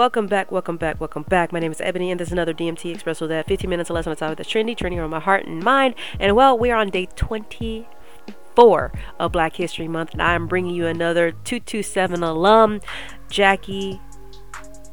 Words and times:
Welcome 0.00 0.28
back, 0.28 0.50
welcome 0.50 0.78
back, 0.78 0.98
welcome 0.98 1.24
back. 1.24 1.52
My 1.52 1.58
name 1.58 1.72
is 1.72 1.80
Ebony, 1.82 2.10
and 2.10 2.18
this 2.18 2.28
is 2.28 2.32
another 2.32 2.54
DMT 2.54 2.96
Expresso 2.96 3.28
that 3.28 3.46
15 3.46 3.68
minutes 3.68 3.90
or 3.90 3.92
less 3.92 4.06
on 4.06 4.12
the 4.12 4.16
topic 4.16 4.38
that's 4.38 4.50
trendy, 4.50 4.74
trending 4.74 4.98
on 4.98 5.10
my 5.10 5.20
heart 5.20 5.44
and 5.44 5.62
mind. 5.62 5.94
And 6.18 6.34
well, 6.34 6.58
we 6.58 6.70
are 6.70 6.78
on 6.78 6.88
day 6.88 7.06
24 7.16 8.92
of 9.18 9.32
Black 9.32 9.56
History 9.56 9.88
Month, 9.88 10.12
and 10.12 10.22
I'm 10.22 10.46
bringing 10.46 10.74
you 10.74 10.86
another 10.86 11.32
227 11.32 12.22
alum, 12.22 12.80
Jackée 13.28 14.00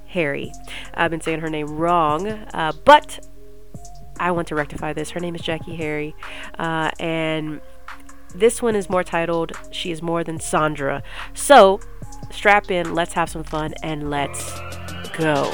Harry. 0.08 0.52
I've 0.94 1.12
been 1.12 1.22
saying 1.22 1.40
her 1.40 1.50
name 1.50 1.68
wrong, 1.68 2.28
uh, 2.28 2.74
but 2.84 3.26
I 4.20 4.32
want 4.32 4.50
to 4.50 4.56
rectify 4.56 4.92
this. 4.92 5.12
Her 5.12 5.22
name 5.22 5.36
is 5.36 5.42
Jackée 5.42 5.78
Harry, 5.78 6.18
uh, 6.60 6.92
and 7.00 7.62
this 8.36 8.62
one 8.62 8.76
is 8.76 8.90
more 8.90 9.06
titled 9.06 9.54
She 9.72 9.90
is 9.90 10.02
More 10.02 10.26
Than 10.26 10.42
Sandra. 10.42 11.02
So, 11.34 11.80
strap 12.30 12.70
in, 12.70 12.94
let's 12.94 13.14
have 13.14 13.30
some 13.30 13.46
fun, 13.46 13.74
and 13.82 14.10
let's 14.10 14.60
go. 15.18 15.52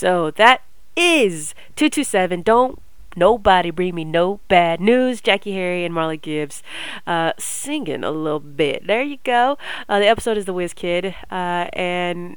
So 0.00 0.30
that 0.30 0.62
is 0.96 1.54
227. 1.76 2.40
Don't 2.40 2.80
nobody 3.16 3.70
bring 3.70 3.94
me 3.94 4.04
no 4.04 4.40
bad 4.48 4.80
news. 4.80 5.20
Jackée 5.20 5.52
Harry 5.52 5.84
and 5.84 5.94
Marla 5.94 6.20
Gibbs 6.20 6.62
uh, 7.06 7.32
singing 7.38 8.04
a 8.04 8.10
little 8.10 8.40
bit. 8.40 8.86
There 8.86 9.02
you 9.02 9.18
go. 9.24 9.58
Uh, 9.88 9.98
the 9.98 10.08
episode 10.08 10.36
is 10.36 10.44
The 10.44 10.52
Whiz 10.52 10.72
Kid. 10.72 11.14
Uh, 11.30 11.68
and 11.72 12.36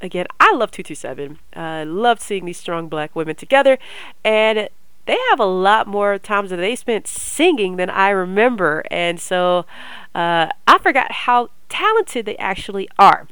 again, 0.00 0.26
I 0.40 0.52
love 0.52 0.70
227. 0.70 1.38
I 1.54 1.82
uh, 1.82 1.84
love 1.84 2.20
seeing 2.20 2.44
these 2.44 2.58
strong 2.58 2.88
black 2.88 3.14
women 3.14 3.36
together. 3.36 3.78
And 4.24 4.68
they 5.06 5.18
have 5.30 5.40
a 5.40 5.46
lot 5.46 5.86
more 5.86 6.18
times 6.18 6.50
that 6.50 6.56
they 6.56 6.76
spent 6.76 7.06
singing 7.06 7.76
than 7.76 7.90
I 7.90 8.10
remember. 8.10 8.84
And 8.90 9.20
so 9.20 9.66
uh, 10.14 10.48
I 10.66 10.78
forgot 10.78 11.12
how 11.12 11.50
talented 11.68 12.26
they 12.26 12.36
actually 12.36 12.88
are. 12.98 13.28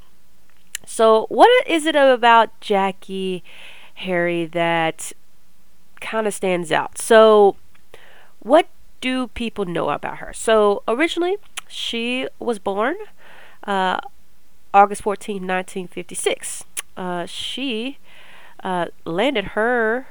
So, 0.87 1.27
what 1.29 1.49
is 1.67 1.87
it 1.87 1.97
about 1.97 2.61
Jackée 2.61 3.43
Harry 3.95 4.45
that 4.47 5.13
kind 6.05 6.27
of 6.27 6.35
stands 6.35 6.71
out. 6.71 6.99
So, 6.99 7.57
what 8.41 8.69
do 9.01 9.29
people 9.29 9.65
know 9.65 9.89
about 9.89 10.19
her? 10.19 10.33
So, 10.33 10.83
originally, 10.87 11.37
she 11.67 12.29
was 12.39 12.59
born 12.59 12.97
uh, 13.65 13.99
August 14.73 15.03
14, 15.03 15.37
1956. 15.37 16.65
Uh, 16.97 17.27
she 17.27 17.99
uh, 18.63 18.87
landed 19.05 19.45
her 19.49 20.07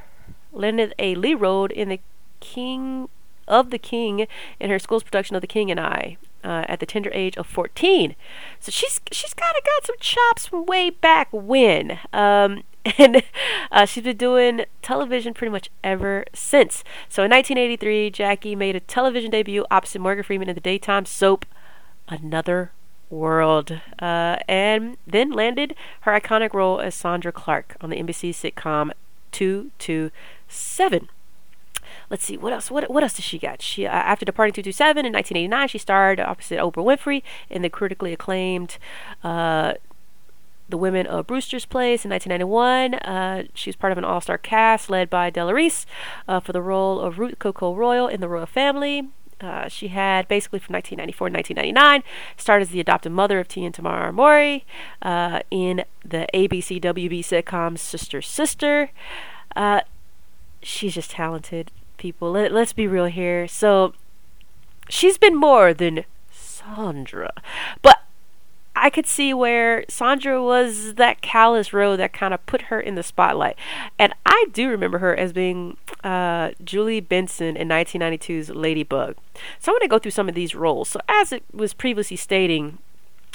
landed 0.51 0.93
a 0.99 1.15
lead 1.15 1.35
role 1.35 1.65
in 1.65 1.89
the 1.89 1.99
King 2.39 3.09
of 3.47 3.71
the 3.71 3.79
King 3.79 4.27
in 4.59 4.69
her 4.69 4.79
school's 4.79 5.03
production 5.03 5.35
of 5.35 5.41
The 5.41 5.47
King 5.47 5.71
and 5.71 5.79
I 5.79 6.17
uh, 6.43 6.65
at 6.67 6.79
the 6.79 6.85
tender 6.85 7.09
age 7.13 7.37
of 7.37 7.47
14. 7.47 8.15
So 8.59 8.71
she's 8.71 9.01
she's 9.11 9.33
kind 9.33 9.55
of 9.57 9.63
got 9.63 9.85
some 9.87 9.95
chops 9.99 10.47
from 10.47 10.65
way 10.65 10.89
back 10.89 11.29
when. 11.31 11.99
Um, 12.11 12.63
and 12.97 13.23
uh, 13.71 13.85
she's 13.85 14.03
been 14.03 14.17
doing 14.17 14.65
television 14.81 15.33
pretty 15.33 15.51
much 15.51 15.69
ever 15.83 16.25
since. 16.33 16.83
So 17.09 17.23
in 17.23 17.31
1983, 17.31 18.11
Jackée 18.11 18.57
made 18.57 18.75
a 18.75 18.79
television 18.79 19.31
debut 19.31 19.65
opposite 19.71 19.99
Morgan 19.99 20.23
Freeman 20.23 20.49
in 20.49 20.55
the 20.55 20.61
daytime 20.61 21.05
soap 21.05 21.45
Another 22.09 22.71
World, 23.09 23.79
uh, 23.99 24.37
and 24.47 24.97
then 25.05 25.31
landed 25.31 25.75
her 26.01 26.19
iconic 26.19 26.53
role 26.53 26.79
as 26.79 26.95
Sandra 26.95 27.31
Clark 27.31 27.77
on 27.79 27.89
the 27.89 27.97
NBC 27.97 28.31
sitcom 28.31 28.91
227 29.31 31.09
let's 32.09 32.23
see 32.23 32.37
what 32.37 32.53
else 32.53 32.69
what 32.71 32.89
what 32.89 33.03
else 33.03 33.13
does 33.13 33.25
she 33.25 33.39
got 33.39 33.61
she 33.61 33.85
uh, 33.85 33.89
after 33.89 34.25
departing 34.25 34.53
227 34.53 35.05
in 35.05 35.13
1989 35.13 35.67
she 35.67 35.77
starred 35.77 36.19
opposite 36.19 36.59
oprah 36.59 36.83
winfrey 36.83 37.23
in 37.49 37.61
the 37.61 37.69
critically 37.69 38.13
acclaimed 38.13 38.77
uh, 39.23 39.73
the 40.69 40.77
Women 40.77 41.05
of 41.05 41.27
Brewster's 41.27 41.65
Place 41.65 42.05
in 42.05 42.11
1991. 42.11 42.95
Uh, 42.95 43.43
she 43.53 43.69
was 43.69 43.75
part 43.75 43.91
of 43.91 43.97
an 43.97 44.05
all 44.05 44.21
star 44.21 44.37
cast 44.37 44.89
led 44.89 45.09
by 45.09 45.29
Della 45.29 45.53
Reese 45.53 45.85
uh, 46.27 46.39
for 46.39 46.53
the 46.53 46.61
role 46.61 46.99
of 46.99 47.19
Ruth 47.19 47.39
Coco 47.39 47.75
Royal 47.75 48.07
in 48.07 48.21
the 48.21 48.29
Royal 48.29 48.45
Family. 48.45 49.09
Uh, 49.41 49.67
she 49.67 49.89
had 49.89 50.27
basically 50.29 50.59
from 50.59 50.73
1994 50.73 51.29
to 51.29 51.33
1999 51.33 52.03
started 52.37 52.61
as 52.61 52.69
the 52.69 52.79
adopted 52.79 53.11
mother 53.11 53.39
of 53.39 53.47
Tia 53.47 53.65
and 53.65 53.75
Tamara 53.75 54.13
Mowry 54.13 54.65
uh, 55.01 55.41
in 55.51 55.83
the 56.05 56.27
ABC 56.33 56.81
WB 56.81 57.19
sitcom 57.19 57.77
Sister 57.77 58.21
Sister. 58.21 58.91
Uh, 59.55 59.81
she's 60.61 60.95
just 60.95 61.11
talented, 61.11 61.71
people. 61.97 62.31
Let, 62.31 62.53
let's 62.53 62.73
be 62.73 62.87
real 62.87 63.05
here. 63.05 63.47
So 63.47 63.93
she's 64.87 65.17
been 65.17 65.35
more 65.35 65.73
than 65.73 66.05
Sandra, 66.31 67.33
but 67.81 68.02
I 68.83 68.89
could 68.89 69.07
see 69.07 69.33
where 69.33 69.85
Sandra 69.87 70.43
was 70.43 70.95
that 70.95 71.21
callous 71.21 71.71
role 71.71 71.95
that 71.95 72.11
kind 72.11 72.33
of 72.33 72.45
put 72.45 72.63
her 72.63 72.81
in 72.81 72.95
the 72.95 73.01
spotlight. 73.01 73.55
And 73.97 74.13
I 74.25 74.47
do 74.51 74.67
remember 74.67 74.97
her 74.97 75.15
as 75.15 75.31
being 75.31 75.77
uh, 76.03 76.51
Julie 76.61 76.99
Benson 76.99 77.55
in 77.55 77.69
1992's 77.69 78.49
Ladybug. 78.49 79.15
So 79.61 79.71
I 79.71 79.73
want 79.73 79.83
to 79.83 79.87
go 79.87 79.99
through 79.99 80.11
some 80.11 80.27
of 80.27 80.35
these 80.35 80.53
roles. 80.53 80.89
So, 80.89 80.99
as 81.07 81.31
it 81.31 81.45
was 81.53 81.73
previously 81.73 82.17
stating, 82.17 82.77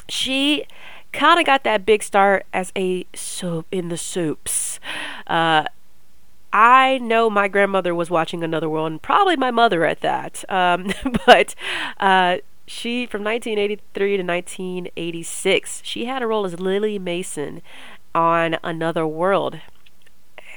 she 0.07 0.67
kind 1.15 1.41
of 1.41 1.47
got 1.47 1.65
that 1.65 1.87
big 1.87 2.03
start 2.03 2.45
as 2.53 2.71
a 2.77 3.07
soap 3.15 3.67
in 3.73 3.89
the 3.89 3.97
soups. 3.97 4.79
Uh, 5.27 5.65
I 6.53 6.99
know 6.99 7.31
my 7.31 7.49
grandmother 7.49 7.95
was 7.95 8.11
watching 8.11 8.45
Another 8.45 8.69
World, 8.69 8.93
and 8.93 9.01
probably 9.01 9.37
my 9.37 9.51
mother 9.51 9.87
at 9.87 10.03
that. 10.03 10.45
Um, 10.51 10.93
but 11.27 11.55
uh, 12.01 12.37
she 12.69 13.07
from 13.07 13.25
1983 13.25 14.17
to 14.19 14.23
1986 14.23 15.81
she 15.85 16.05
had 16.05 16.23
a 16.23 16.27
role 16.27 16.45
as 16.45 16.61
lily 16.61 16.99
mason 16.99 17.63
on 18.15 18.57
another 18.63 19.07
world. 19.07 19.61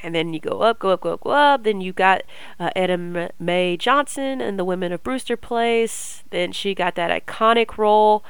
And 0.03 0.15
then 0.15 0.33
you 0.33 0.39
go 0.39 0.61
up 0.61 0.79
go 0.79 0.89
up 0.89 1.01
go 1.01 1.13
up 1.13 1.21
go 1.21 1.29
up. 1.29 1.63
Then 1.63 1.79
you 1.79 1.93
got 1.93 2.23
uh, 2.59 2.71
etta 2.75 3.31
mae 3.39 3.77
johnson 3.77 4.41
and 4.41 4.57
the 4.57 4.65
women 4.65 4.91
of 4.91 5.03
brewster 5.03 5.37
place. 5.37 6.23
Then 6.31 6.51
she 6.51 6.73
got 6.73 6.95
that 6.95 7.25
iconic 7.25 7.77
role 7.77 8.23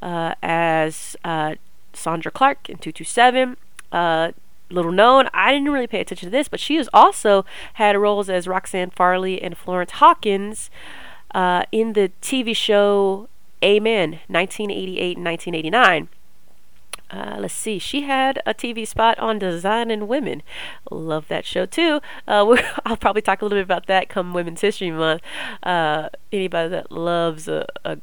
uh, 0.00 0.34
as 0.42 1.16
uh, 1.24 1.56
sandra 1.92 2.32
clark 2.32 2.70
in 2.70 2.78
227 2.78 3.56
uh, 3.92 4.32
little 4.70 4.92
known. 4.92 5.28
I 5.34 5.52
didn't 5.52 5.70
really 5.70 5.86
pay 5.86 6.00
attention 6.00 6.28
to 6.28 6.30
this, 6.30 6.48
but 6.48 6.60
she 6.60 6.76
has 6.76 6.88
also 6.92 7.44
had 7.74 7.96
roles 7.98 8.30
as 8.30 8.48
Roxanne 8.48 8.90
Farley 8.90 9.42
and 9.42 9.58
Florence 9.58 9.92
Hawkins 9.92 10.70
uh, 11.34 11.64
in 11.72 11.92
the 11.94 12.10
TV 12.20 12.54
show 12.54 13.28
Amen, 13.62 14.20
1988 14.28 15.16
and 15.16 15.26
1989. 15.26 16.08
Uh, 17.10 17.36
let's 17.40 17.52
see. 17.52 17.78
She 17.78 18.02
had 18.02 18.40
a 18.46 18.54
TV 18.54 18.86
spot 18.86 19.18
on 19.18 19.38
Designing 19.38 20.06
Women. 20.06 20.42
Love 20.90 21.28
that 21.28 21.44
show 21.44 21.66
too. 21.66 22.00
Uh, 22.26 22.56
I'll 22.86 22.96
probably 22.96 23.22
talk 23.22 23.42
a 23.42 23.44
little 23.44 23.58
bit 23.58 23.64
about 23.64 23.86
that 23.86 24.08
come 24.08 24.32
Women's 24.32 24.60
History 24.60 24.90
Month. 24.90 25.22
Uh, 25.62 26.08
anybody 26.32 26.68
that 26.70 26.92
loves 26.92 27.48
a, 27.48 27.66
a 27.84 27.98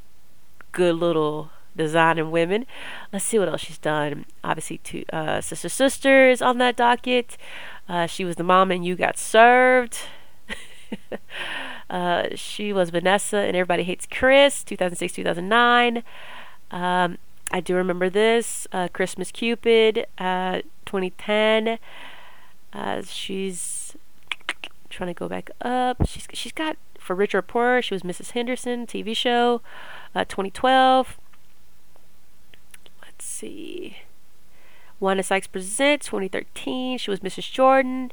good 0.74 0.96
little 0.96 1.50
designing 1.76 2.32
women. 2.32 2.66
Let's 3.14 3.24
see 3.24 3.40
what 3.40 3.48
else 3.48 3.62
she's 3.62 3.78
done. 3.78 4.26
Obviously, 4.44 4.80
two 4.80 5.06
uh, 5.14 5.40
Sister 5.42 5.70
Sisters 5.70 6.42
on 6.42 6.58
that 6.58 6.76
docket. 6.76 7.38
Uh, 7.88 8.08
she 8.08 8.26
was 8.26 8.36
the 8.36 8.44
mom 8.44 8.72
and 8.72 8.86
you 8.86 8.96
got 8.96 9.18
served. 9.18 10.00
Uh, 11.90 12.28
she 12.36 12.74
was 12.74 12.90
Vanessa 12.90 13.38
and 13.38 13.56
Everybody 13.56 13.84
Hates 13.84 14.08
Chris, 14.10 14.64
2006 14.64 15.14
2009. 15.14 16.04
Um, 16.72 17.18
I 17.52 17.60
do 17.62 17.76
remember 17.76 18.10
this. 18.10 18.68
Uh, 18.72 18.90
Christmas 18.92 19.32
Cupid, 19.32 20.06
uh, 20.18 20.62
2010. 20.86 21.80
Uh, 22.74 23.02
she's 23.06 23.96
trying 24.90 25.08
to 25.08 25.14
go 25.14 25.30
back 25.30 25.50
up. 25.62 26.06
She's 26.06 26.28
she's 26.34 26.52
got 26.52 26.78
for 27.00 27.16
Richer 27.16 27.42
Poorer. 27.42 27.82
She 27.82 27.94
was 27.94 28.04
Mrs. 28.04 28.32
Henderson 28.32 28.86
TV 28.86 29.16
show, 29.16 29.62
uh, 30.14 30.26
2012. 30.26 31.18
Let's 33.02 33.26
see. 33.26 33.98
Wanda 35.00 35.24
Sykes 35.24 35.48
Presents 35.48 36.08
2013. 36.08 36.98
She 36.98 37.10
was 37.10 37.22
Mrs. 37.22 37.52
Jordan. 37.52 38.12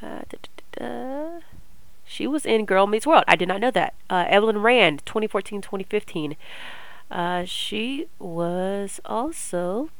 Uh, 0.00 0.22
she 2.04 2.26
was 2.26 2.44
in 2.44 2.64
Girl 2.64 2.86
Meets 2.86 3.06
World. 3.06 3.24
I 3.26 3.36
did 3.36 3.48
not 3.48 3.60
know 3.60 3.70
that. 3.70 3.94
Uh, 4.10 4.24
Evelyn 4.28 4.58
Rand, 4.58 5.02
2014 5.06 5.62
2015. 5.62 6.36
Uh, 7.10 7.44
she 7.44 8.06
was 8.18 9.00
also 9.04 9.90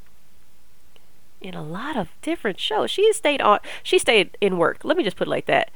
in 1.41 1.53
a 1.53 1.63
lot 1.63 1.97
of 1.97 2.09
different 2.21 2.59
shows. 2.59 2.89
She 2.89 3.11
stayed 3.13 3.41
on. 3.41 3.59
She 3.83 3.99
stayed 3.99 4.37
in 4.41 4.57
work. 4.57 4.79
Let 4.83 4.97
me 4.97 5.03
just 5.03 5.17
put 5.17 5.27
it 5.27 5.31
like 5.31 5.45
that. 5.45 5.69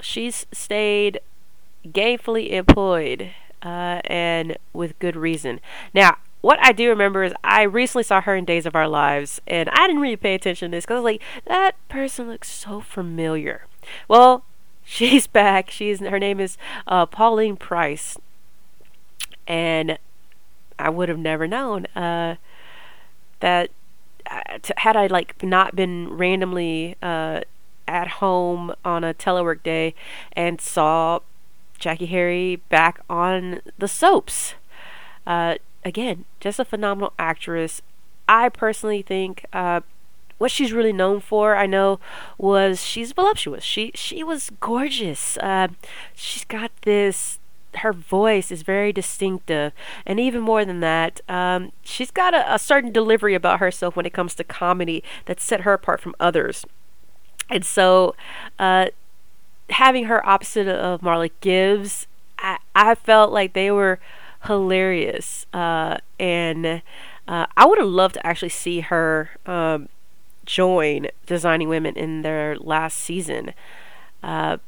She's 0.00 0.46
stayed 0.52 1.20
gainfully 1.86 2.50
employed 2.50 3.30
uh, 3.62 4.00
and 4.04 4.58
with 4.72 4.98
good 4.98 5.16
reason. 5.16 5.60
Now, 5.94 6.18
what 6.40 6.58
I 6.60 6.72
do 6.72 6.88
remember 6.88 7.24
is 7.24 7.32
I 7.42 7.62
recently 7.62 8.02
saw 8.02 8.20
her 8.20 8.36
in 8.36 8.44
Days 8.44 8.66
of 8.66 8.76
Our 8.76 8.88
Lives, 8.88 9.40
and 9.46 9.68
I 9.70 9.86
didn't 9.86 10.02
really 10.02 10.16
pay 10.16 10.34
attention 10.34 10.70
to 10.70 10.76
this 10.76 10.84
because 10.84 10.96
I 10.96 11.00
was 11.00 11.04
like, 11.04 11.22
that 11.46 11.88
person 11.88 12.28
looks 12.28 12.50
so 12.50 12.80
familiar. 12.80 13.66
Well, 14.06 14.44
she's 14.86 15.26
back. 15.26 15.68
She's 15.70 16.00
her 16.00 16.18
name 16.18 16.40
is 16.40 16.56
uh, 16.86 17.04
Pauline 17.04 17.56
Price, 17.56 18.16
and 19.46 19.98
I 20.78 20.88
would 20.88 21.08
have 21.08 21.18
never 21.18 21.46
known 21.46 21.86
uh, 21.96 22.36
that 23.40 23.70
uh, 24.30 24.58
had 24.78 24.96
I 24.96 25.08
like 25.08 25.42
not 25.42 25.76
been 25.76 26.08
randomly 26.16 26.96
uh, 27.02 27.40
at 27.86 28.08
home 28.08 28.74
on 28.84 29.04
a 29.04 29.12
telework 29.12 29.62
day 29.62 29.94
and 30.32 30.60
saw 30.60 31.20
Jackée 31.78 32.08
Harry 32.08 32.56
back 32.68 33.00
on 33.10 33.60
the 33.78 33.88
soaps. 33.88 34.54
Uh, 35.26 35.56
again, 35.84 36.24
just 36.40 36.58
a 36.58 36.64
phenomenal 36.64 37.12
actress. 37.18 37.82
I 38.28 38.48
personally 38.48 39.02
think 39.02 39.44
uh, 39.52 39.80
what 40.38 40.50
she's 40.50 40.72
really 40.72 40.92
known 40.92 41.20
for, 41.20 41.56
I 41.56 41.66
know, 41.66 41.98
was 42.38 42.82
she's 42.82 43.12
voluptuous. 43.12 43.64
She 43.64 43.92
she 43.94 44.22
was 44.22 44.50
gorgeous. 44.60 45.36
Uh, 45.38 45.68
she's 46.14 46.44
got 46.44 46.70
this. 46.82 47.38
Her 47.76 47.92
voice 47.92 48.50
is 48.50 48.62
very 48.62 48.90
distinctive, 48.92 49.72
and 50.06 50.18
even 50.18 50.40
more 50.40 50.64
than 50.64 50.80
that, 50.80 51.20
um, 51.28 51.72
she's 51.82 52.10
got 52.10 52.32
a, 52.32 52.54
a 52.54 52.58
certain 52.58 52.90
delivery 52.90 53.34
about 53.34 53.60
herself 53.60 53.96
when 53.96 54.06
it 54.06 54.14
comes 54.14 54.34
to 54.36 54.44
comedy 54.44 55.04
that 55.26 55.40
set 55.40 55.60
her 55.62 55.74
apart 55.74 56.00
from 56.00 56.14
others. 56.18 56.64
And 57.50 57.64
so, 57.64 58.14
uh, 58.58 58.86
having 59.70 60.04
her 60.04 60.26
opposite 60.26 60.68
of 60.68 61.02
Marla 61.02 61.30
Gibbs, 61.40 62.06
I, 62.38 62.58
I 62.74 62.94
felt 62.94 63.30
like 63.30 63.52
they 63.52 63.70
were 63.70 64.00
hilarious. 64.44 65.46
Uh, 65.52 65.98
and 66.18 66.82
uh, 67.28 67.46
I 67.56 67.66
would 67.66 67.78
have 67.78 67.88
loved 67.88 68.14
to 68.14 68.26
actually 68.26 68.50
see 68.50 68.80
her 68.80 69.30
um, 69.44 69.88
join 70.46 71.08
Designing 71.26 71.68
Women 71.68 71.96
in 71.96 72.22
their 72.22 72.56
last 72.56 72.98
season. 72.98 73.52
Uh, 74.22 74.58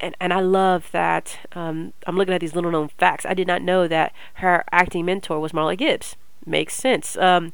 and, 0.00 0.14
and 0.20 0.32
I 0.32 0.40
love 0.40 0.90
that. 0.92 1.38
Um, 1.52 1.92
I'm 2.06 2.16
looking 2.16 2.34
at 2.34 2.40
these 2.40 2.54
little 2.54 2.70
known 2.70 2.88
facts. 2.88 3.26
I 3.26 3.34
did 3.34 3.46
not 3.46 3.62
know 3.62 3.88
that 3.88 4.12
her 4.34 4.64
acting 4.70 5.04
mentor 5.04 5.40
was 5.40 5.52
Marla 5.52 5.76
Gibbs. 5.76 6.16
Makes 6.46 6.74
sense. 6.74 7.16
Um, 7.18 7.52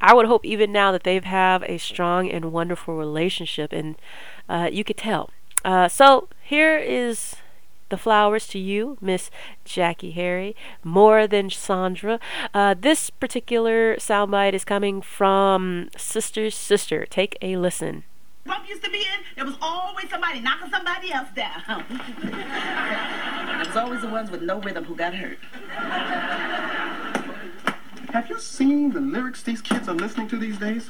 I 0.00 0.14
would 0.14 0.26
hope 0.26 0.44
even 0.44 0.70
now 0.70 0.92
that 0.92 1.04
they 1.04 1.18
have 1.18 1.62
a 1.64 1.78
strong 1.78 2.30
and 2.30 2.52
wonderful 2.52 2.94
relationship, 2.96 3.72
and 3.72 3.96
uh, 4.48 4.68
you 4.70 4.84
could 4.84 4.98
tell. 4.98 5.30
Uh, 5.64 5.88
so 5.88 6.28
here 6.42 6.76
is 6.76 7.36
the 7.88 7.96
flowers 7.96 8.46
to 8.48 8.58
you, 8.58 8.98
Miss 9.00 9.30
Jackée 9.64 10.12
Harry, 10.14 10.54
more 10.82 11.26
than 11.26 11.50
Sandra. 11.50 12.18
Uh, 12.52 12.74
this 12.78 13.10
particular 13.10 13.96
soundbite 13.96 14.54
is 14.54 14.64
coming 14.64 15.02
from 15.02 15.88
Sister's 15.96 16.54
Sister. 16.54 17.06
Take 17.06 17.36
a 17.42 17.56
listen. 17.56 18.04
Bump 18.44 18.68
used 18.68 18.84
to 18.84 18.90
be 18.90 18.98
in, 18.98 19.24
there 19.34 19.44
was 19.44 19.56
always 19.60 20.08
somebody 20.08 20.40
knocking 20.40 20.70
somebody 20.70 21.12
else 21.12 21.28
down. 21.34 21.84
it 23.60 23.66
was 23.66 23.76
always 23.76 24.00
the 24.02 24.08
ones 24.08 24.30
with 24.30 24.42
no 24.42 24.60
rhythm 24.60 24.84
who 24.84 24.94
got 24.94 25.14
hurt. 25.14 25.38
Have 28.10 28.30
you 28.30 28.38
seen 28.38 28.92
the 28.92 29.00
lyrics 29.00 29.42
these 29.42 29.60
kids 29.60 29.88
are 29.88 29.94
listening 29.94 30.28
to 30.28 30.36
these 30.36 30.58
days? 30.58 30.88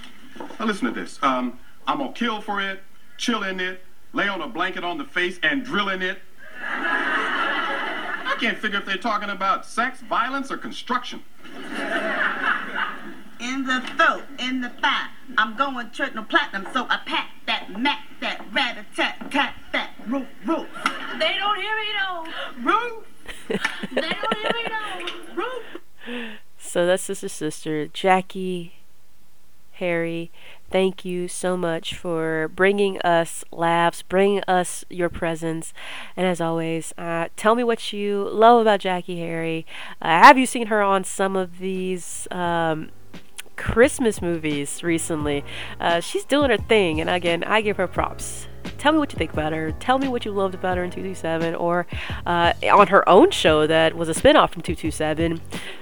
Now 0.60 0.66
listen 0.66 0.86
to 0.86 0.92
this. 0.92 1.18
Um, 1.22 1.58
I'm 1.86 1.98
gonna 1.98 2.12
kill 2.12 2.40
for 2.40 2.60
it, 2.60 2.82
chill 3.16 3.42
in 3.42 3.58
it, 3.58 3.82
lay 4.12 4.28
on 4.28 4.42
a 4.42 4.48
blanket 4.48 4.84
on 4.84 4.98
the 4.98 5.04
face 5.04 5.38
and 5.42 5.64
drill 5.64 5.88
in 5.88 6.02
it. 6.02 6.18
I 8.36 8.38
can't 8.38 8.58
figure 8.58 8.78
if 8.78 8.84
they're 8.84 8.98
talking 8.98 9.30
about 9.30 9.64
sex, 9.64 10.00
violence, 10.00 10.52
or 10.52 10.58
construction. 10.58 11.22
In 13.40 13.64
the 13.64 13.80
throat, 13.96 14.24
in 14.38 14.60
the 14.60 14.68
thigh. 14.68 15.08
I'm 15.38 15.56
going 15.56 15.88
triple 15.88 16.22
platinum, 16.22 16.66
so 16.74 16.86
I 16.90 16.98
pack 17.06 17.30
that, 17.46 17.80
mac 17.80 18.00
that, 18.20 18.44
rat 18.52 18.76
a 18.76 18.94
tat, 18.94 19.30
tat 19.30 19.54
that, 19.72 19.92
roof, 20.06 20.26
roof. 20.44 20.66
They 21.18 21.34
don't 21.38 21.56
hear 21.56 21.76
me 21.76 21.86
though. 21.98 22.26
Roof. 22.60 23.06
they 23.94 24.10
don't 24.10 24.36
hear 24.36 24.52
me 24.52 24.66
though. 24.68 25.42
Roof. 25.42 26.30
So 26.58 26.84
that's 26.86 27.04
Sister 27.04 27.30
Sister, 27.30 27.86
Jackée, 27.86 28.72
Harry, 29.76 30.30
thank 30.70 31.04
you 31.04 31.28
so 31.28 31.56
much 31.56 31.94
for 31.94 32.48
bringing 32.54 33.00
us 33.00 33.44
laughs, 33.50 34.02
bringing 34.02 34.42
us 34.48 34.84
your 34.88 35.08
presence. 35.08 35.72
And 36.16 36.26
as 36.26 36.40
always, 36.40 36.92
uh, 36.98 37.28
tell 37.36 37.54
me 37.54 37.64
what 37.64 37.92
you 37.92 38.28
love 38.28 38.60
about 38.62 38.80
Jackée 38.80 39.18
Harry. 39.18 39.66
Uh, 40.00 40.22
have 40.22 40.38
you 40.38 40.46
seen 40.46 40.66
her 40.68 40.82
on 40.82 41.04
some 41.04 41.36
of 41.36 41.58
these? 41.58 42.28
Um, 42.30 42.90
Christmas 43.56 44.20
movies 44.20 44.82
recently. 44.82 45.44
Uh, 45.80 46.00
she's 46.00 46.24
doing 46.24 46.50
her 46.50 46.58
thing, 46.58 47.00
and 47.00 47.08
again, 47.08 47.42
I 47.42 47.62
give 47.62 47.78
her 47.78 47.86
props. 47.86 48.46
Tell 48.78 48.92
me 48.92 48.98
what 48.98 49.12
you 49.12 49.18
think 49.18 49.32
about 49.32 49.52
her. 49.52 49.72
Tell 49.72 49.98
me 49.98 50.08
what 50.08 50.24
you 50.24 50.32
loved 50.32 50.54
about 50.54 50.76
her 50.76 50.84
in 50.84 50.90
227, 50.90 51.54
or 51.54 51.86
uh, 52.26 52.52
on 52.70 52.88
her 52.88 53.08
own 53.08 53.30
show 53.30 53.66
that 53.66 53.94
was 53.94 54.08
a 54.08 54.12
spinoff 54.12 54.50
from 54.50 54.62
227, 54.62 55.40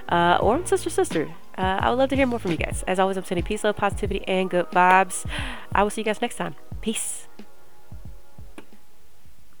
uh, 0.09 0.37
or 0.41 0.55
on 0.55 0.65
Sister 0.65 0.89
Sister. 0.89 1.29
Uh, 1.57 1.79
I 1.81 1.89
would 1.89 1.97
love 1.97 2.09
to 2.09 2.15
hear 2.15 2.25
more 2.25 2.39
from 2.39 2.51
you 2.51 2.57
guys. 2.57 2.83
As 2.87 2.99
always, 2.99 3.17
I'm 3.17 3.23
sending 3.23 3.45
peace, 3.45 3.63
love, 3.63 3.77
positivity, 3.77 4.27
and 4.27 4.49
good 4.49 4.69
vibes. 4.71 5.25
I 5.73 5.83
will 5.83 5.89
see 5.89 6.01
you 6.01 6.05
guys 6.05 6.21
next 6.21 6.35
time. 6.35 6.55
Peace. 6.81 7.27